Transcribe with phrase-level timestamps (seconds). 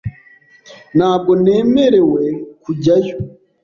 [0.97, 2.23] Ntabwo nemerewe
[2.63, 3.15] kujyayo.